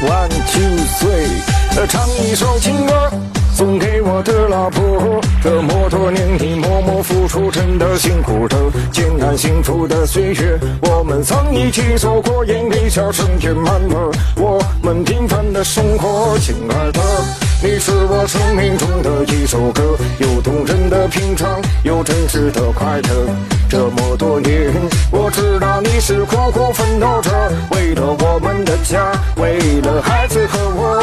[0.00, 3.10] One two three，唱一首情歌
[3.52, 5.20] 送给我的老婆。
[5.42, 8.56] 这么多年你默默付出，真的辛苦的。
[8.92, 17.00] 艰难幸福的岁月，我们曾一起走过，眼泪笑声填满了我们平凡的生活，亲爱的。
[17.60, 19.82] 你是我生命中的一首歌，
[20.18, 23.34] 有动人的平常，有真实的快乐。
[23.68, 24.72] 这么多年，
[25.10, 27.30] 我知道你是苦苦奋斗着，
[28.88, 30.96] 家，为了孩子和我。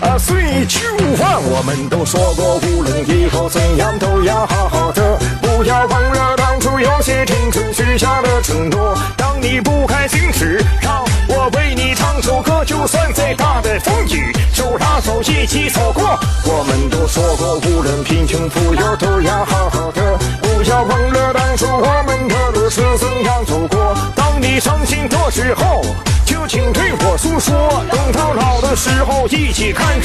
[0.00, 8.96] 啊，岁去无话，我们都说过，无论以后怎样，都要好好的，不要忘了当初有些青春许下的承诺。
[9.16, 16.16] 当你不开心时，让我为你唱首歌，就算再大的风雨，手拉手一起走过。
[16.44, 23.83] 我们都说过，无论贫穷富有，都要好好的，不要忘了当初我们的路是怎样走过。
[28.84, 29.98] 时候，一起看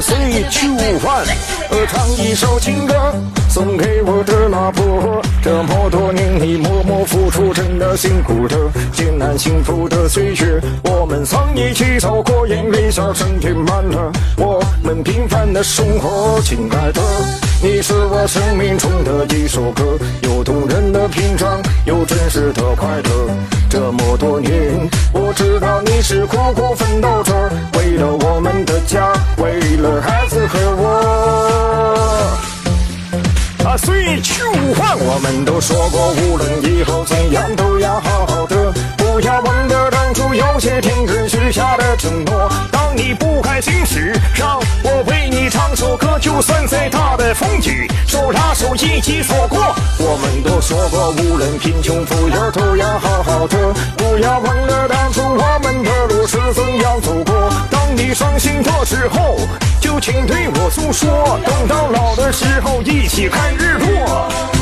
[0.00, 1.24] 日落。
[1.86, 2.94] 唱一首情歌
[3.50, 8.56] 送给我的老婆，这么多年你默默付出，真的辛苦的。
[8.92, 16.40] 艰难幸福的岁月，我们曾一起走过，眼泪笑声填满了我们平凡的生活。
[16.42, 17.02] 亲爱的，
[17.62, 23.30] 你是我生命中的一首歌，有动人的篇章，有真实的快乐。
[23.68, 24.50] 这么多年，
[25.12, 27.50] 我知道你是苦苦奋斗着，
[33.76, 42.48] 岁去无换，我们都说过，无论以后怎样，都要好好的，不要忘了当初有些天真许下的承诺。
[42.70, 49.58] 当你不开心时，让我为你唱首歌，就算再大的风雨，手拉手一起走过。
[49.98, 57.50] 我们都说过，无论贫穷富有，都要好好的，不要忘了当初我们的路是怎样走过。
[57.70, 59.23] 当你伤心的时候。
[60.04, 64.53] 请对我诉说，等到老的时候，一起看日落。